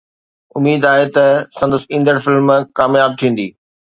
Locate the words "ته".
1.15-1.25